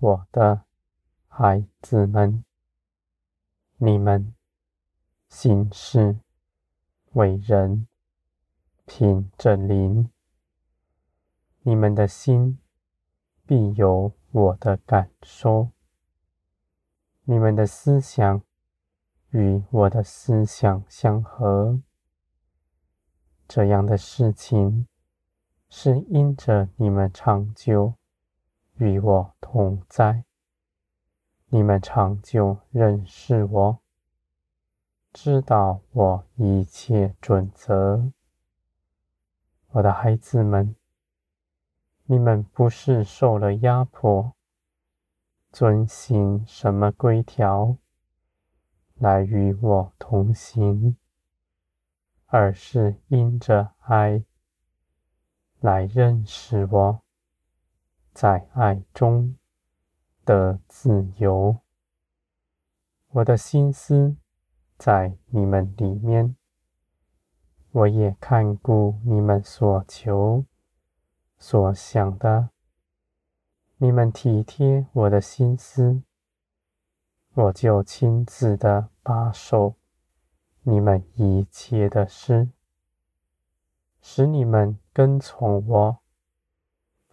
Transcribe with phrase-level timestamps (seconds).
[0.00, 0.64] 我的
[1.26, 2.44] 孩子们，
[3.78, 4.32] 你们
[5.28, 6.20] 行事
[7.14, 7.88] 为人，
[8.86, 10.08] 凭着灵，
[11.62, 12.60] 你们的心
[13.44, 15.70] 必有我的感受，
[17.24, 18.40] 你们的思想
[19.30, 21.82] 与我的思想相合。
[23.48, 24.86] 这样的事情
[25.68, 27.97] 是因着你们长久
[28.78, 30.24] 与我同在，
[31.48, 33.78] 你们长久认识我，
[35.12, 38.12] 知道我一切准则。
[39.72, 40.76] 我的孩子们，
[42.04, 44.32] 你们不是受了压迫，
[45.50, 47.76] 遵行什么规条
[48.94, 50.96] 来与我同行。
[52.30, 54.22] 而是因着爱
[55.60, 57.00] 来认识我，
[58.20, 59.36] 在爱中
[60.24, 61.60] 的自由。
[63.10, 64.16] 我的心思
[64.76, 66.34] 在你们里面，
[67.70, 70.44] 我也看顾你们所求
[71.38, 72.48] 所想的。
[73.76, 76.02] 你们体贴我的心思，
[77.34, 79.76] 我就亲自的把守。
[80.62, 82.50] 你们一切的事，
[84.00, 85.98] 使你们跟从我，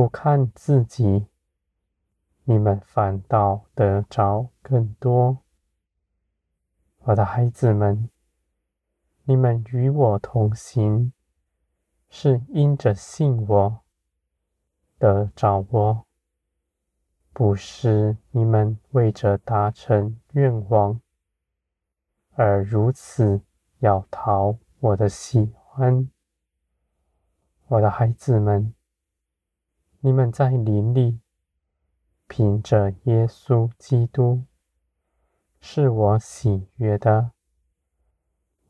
[0.00, 1.26] 不看自己，
[2.44, 5.40] 你们反倒得着更多。
[7.00, 8.08] 我的孩子们，
[9.24, 11.12] 你们与我同行，
[12.08, 13.80] 是因着信我，
[14.96, 16.06] 得着我，
[17.34, 20.98] 不是你们为着达成愿望。
[22.30, 23.42] 而如此
[23.80, 26.08] 要讨我的喜欢，
[27.66, 28.74] 我的孩子们，
[30.02, 31.20] 你们在灵里，
[32.26, 34.44] 凭着耶稣基督
[35.60, 37.32] 是我喜悦的。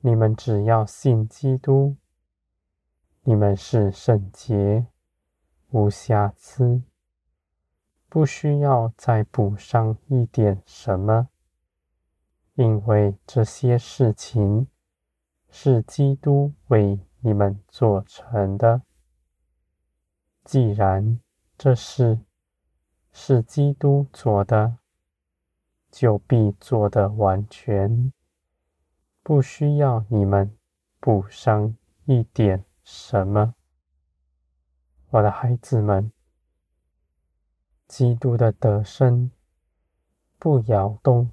[0.01, 1.95] 你们只要信基督，
[3.23, 4.89] 你们是圣洁、
[5.69, 6.83] 无瑕疵，
[8.09, 11.29] 不需要再补上一点什么。
[12.55, 14.67] 因为这些事情
[15.49, 18.83] 是基督为你们做成的。
[20.51, 21.21] 既然
[21.57, 22.19] 这事
[23.13, 24.79] 是基督做的，
[25.93, 28.13] 就必做的完全，
[29.23, 30.59] 不需要你们
[30.99, 33.55] 补上一点什么。
[35.11, 36.11] 我的孩子们，
[37.87, 39.31] 基督的得胜
[40.37, 41.31] 不摇动。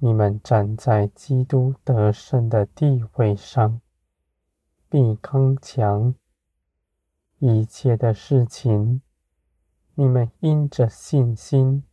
[0.00, 3.80] 你们站在基督得胜的地位上，
[4.90, 6.14] 必刚强。
[7.38, 9.02] 一切的事情，
[9.94, 11.84] 你们因着信心，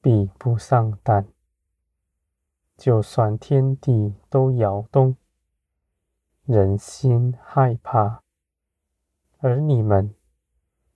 [0.00, 1.26] 比不上胆。
[2.76, 5.16] 就算天地都摇动，
[6.44, 8.22] 人心害怕，
[9.38, 10.14] 而你们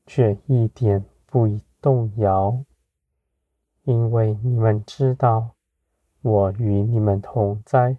[0.07, 1.47] 却一点不
[1.81, 2.65] 动摇，
[3.85, 5.55] 因为你们知道。
[6.23, 7.97] 我与你们同在，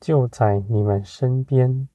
[0.00, 1.86] 就在你们身边，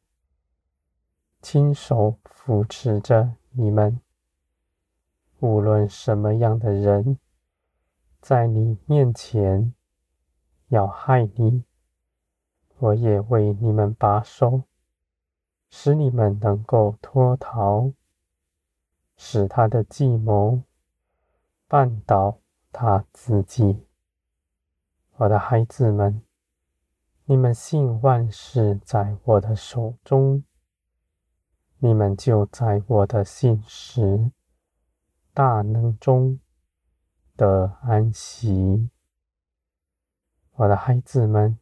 [1.42, 4.02] 亲手扶持着你们。
[5.40, 7.18] 无论什么样的人，
[8.20, 9.74] 在你面前
[10.68, 11.64] 要害你，
[12.78, 14.64] 我也为你们把守，
[15.70, 17.94] 使你们能够脱逃，
[19.16, 20.64] 使他的计谋
[21.70, 22.40] 绊倒
[22.74, 23.86] 他自己。
[25.16, 26.22] 我的孩子们，
[27.24, 30.44] 你们信万事在我的手中，
[31.80, 34.32] 你们就在我的信实
[35.34, 36.40] 大能中
[37.36, 38.90] 得安息。
[40.54, 41.58] 我的孩子们，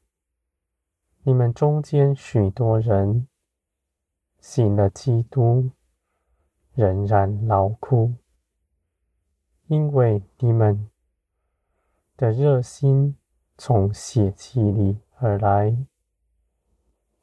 [1.24, 3.28] 你们中间许多人
[4.40, 5.72] 信了基督，
[6.74, 8.16] 仍然劳苦，
[9.68, 10.90] 因为你们
[12.16, 13.16] 的热心。
[13.60, 15.76] 从血气里而来，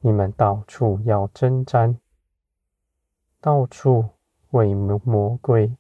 [0.01, 2.01] 你们到处要征战，
[3.45, 4.09] 到处
[4.53, 5.77] 为魔鬼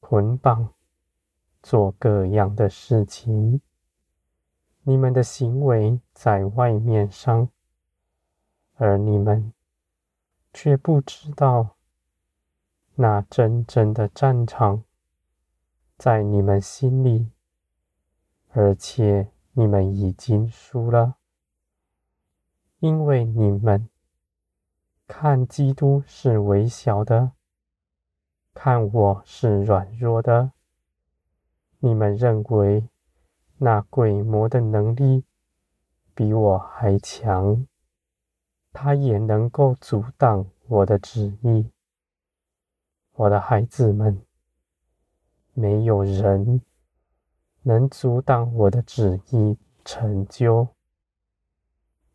[0.00, 0.74] 捆绑，
[1.62, 3.60] 做各样的事情。
[4.82, 7.48] 你们的行为在外面上，
[8.74, 9.52] 而你们
[10.52, 11.76] 却不知道，
[12.96, 14.82] 那真正的战场
[15.96, 17.30] 在你们心里。
[18.48, 21.18] 而且你们已经输了，
[22.80, 23.88] 因为你们
[25.06, 27.32] 看基督是微小的，
[28.54, 30.52] 看我是软弱的。
[31.80, 32.88] 你们认为
[33.58, 35.24] 那鬼魔的能力
[36.14, 37.66] 比我还强，
[38.72, 41.70] 他也能够阻挡我的旨意。
[43.12, 44.24] 我的孩子们，
[45.52, 46.62] 没有人
[47.62, 50.68] 能阻挡我的旨意成就。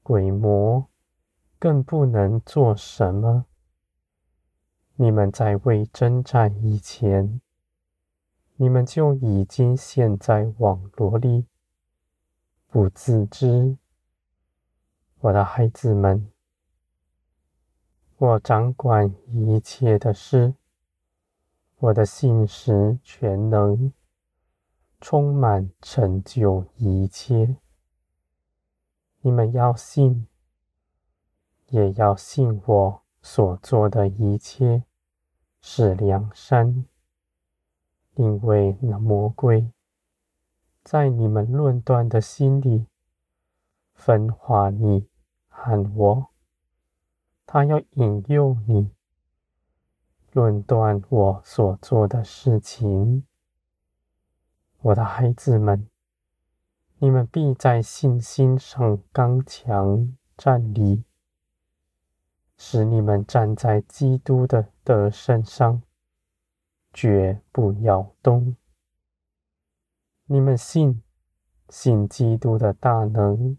[0.02, 0.88] 鬼魔
[1.60, 3.46] 更不能做什么。
[4.96, 7.42] 你们在未征战以前，
[8.56, 11.46] 你们就已经陷在网罗里，
[12.68, 13.78] 不自知。
[15.20, 16.32] 我的孩子们，
[18.18, 20.54] 我掌管一切的事，
[21.78, 23.92] 我的信实全能，
[25.02, 27.58] 充满成就一切。
[29.22, 30.27] 你们要信，
[31.70, 34.84] 也要信我所做的一切
[35.62, 36.86] 是良善，
[38.16, 39.72] 因为那魔鬼
[40.84, 42.88] 在你们论断的心里
[43.94, 45.08] 分化你
[45.50, 46.28] 和我，
[47.46, 48.92] 他要引诱你
[50.32, 53.26] 论断我所做的事情，
[54.80, 55.90] 我的孩子们。
[57.00, 61.04] 你们必在信心上刚强站立，
[62.58, 65.82] 使你们站在基督的得胜上，
[66.92, 68.56] 绝不摇动。
[70.26, 71.02] 你们信，
[71.70, 73.58] 信基督的大能，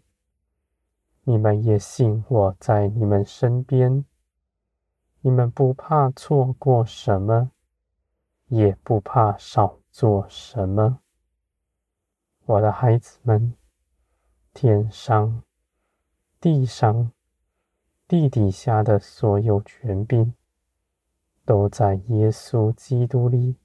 [1.23, 4.05] 你们也信我在你们身边。
[5.21, 7.51] 你们不怕错过什么，
[8.47, 10.99] 也不怕少做什么。
[12.45, 13.53] 我的孩子们，
[14.53, 15.43] 天上、
[16.39, 17.11] 地上、
[18.09, 20.33] 地底下的所有权柄，
[21.45, 23.55] 都在耶稣基督里。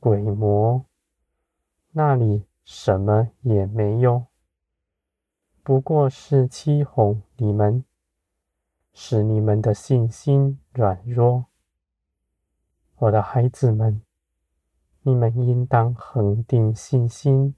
[0.00, 0.86] 鬼魔
[1.90, 4.24] 那里什么也没有，
[5.62, 7.84] 不过是欺哄你们，
[8.94, 11.44] 使你们的信心软弱。
[12.96, 14.00] 我的孩子们。
[15.04, 17.56] 你们应当恒定信心，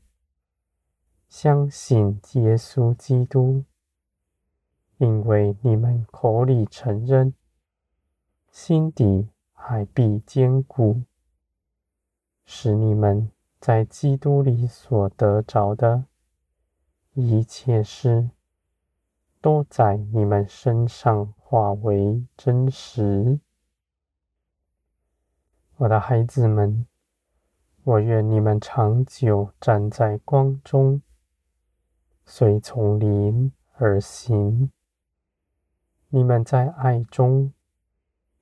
[1.29, 3.65] 相信耶稣基督，
[4.99, 7.35] 因为你们口里承认，
[8.51, 11.03] 心底还必坚固，
[12.45, 13.31] 使你们
[13.61, 16.05] 在基督里所得着的
[17.13, 18.31] 一切事，
[19.41, 23.41] 都在你们身上化为真实。
[25.77, 26.87] 我的孩子们。
[27.87, 31.03] 我愿你们长久站在光中，
[32.25, 34.73] 随从灵而行。
[36.15, 37.53] 你们在爱中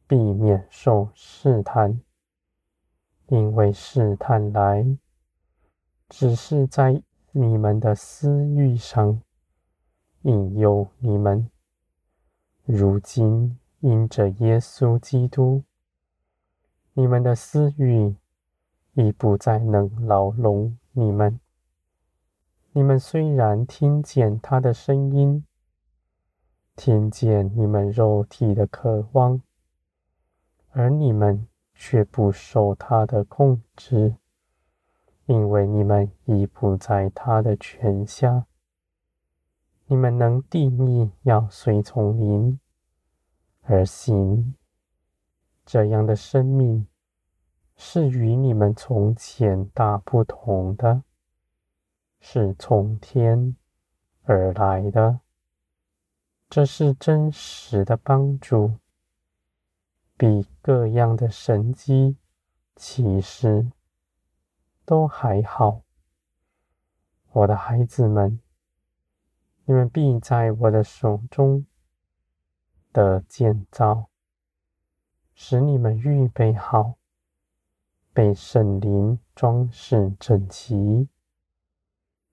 [0.06, 2.02] 避免受试探，
[3.28, 4.98] 因为试探来，
[6.06, 9.22] 只是在你们的私欲上
[10.20, 11.48] 引诱你们。
[12.67, 15.62] 如今因着耶稣基督，
[16.93, 18.14] 你们的私欲。
[18.94, 21.41] 已不再能牢笼你们。
[22.72, 25.46] 你们虽然听见他的声音，
[26.74, 29.43] 听见你们肉体的渴望，
[30.70, 34.17] 而你们却不受他的控制，
[35.26, 38.46] 因为你们已不在他的权下。
[39.86, 42.58] 你们能定义要随从灵
[43.62, 44.55] 而行，
[45.67, 46.86] 这样的生命。
[47.74, 51.02] 是与你们从前大不同的，
[52.20, 53.56] 是从天
[54.22, 55.21] 而来的。
[56.55, 58.75] 这是真实的帮助，
[60.19, 62.19] 比各样的神迹
[62.77, 63.73] 奇事
[64.85, 65.81] 都还好。
[67.31, 68.39] 我的孩子们，
[69.65, 71.65] 你们必在我的手中
[72.93, 74.11] 的建造，
[75.32, 76.97] 使你们预备好。
[78.13, 81.09] 被圣灵装饰整齐，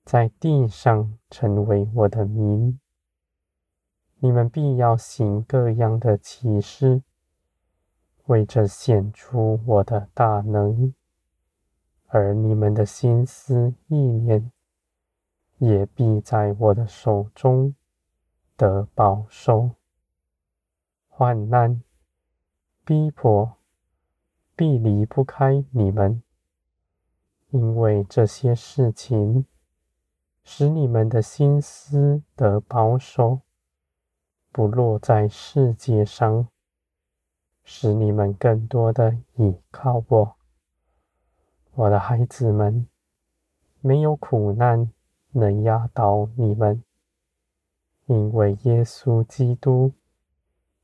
[0.04, 2.78] 在地上成为我的民。
[4.20, 7.02] 你们必要行各样的奇事，
[8.26, 10.94] 为着显出我的大能，
[12.08, 14.52] 而你们的心思意念
[15.58, 17.76] 也必在我的手中
[18.56, 19.72] 得保守。
[21.08, 21.82] 患难、
[22.86, 23.56] 逼迫。
[24.56, 26.22] 必离不开你们，
[27.52, 29.46] 因为这些事情
[30.44, 33.40] 使你们的心思得保守，
[34.52, 36.48] 不落在世界上，
[37.64, 40.36] 使你们更多的倚靠我。
[41.76, 42.88] 我的孩子们，
[43.80, 44.92] 没有苦难
[45.32, 46.84] 能压倒你们，
[48.08, 49.94] 因为耶稣基督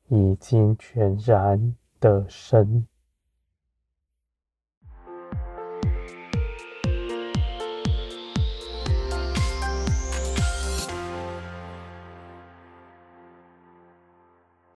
[0.08, 2.88] 已经全然的胜。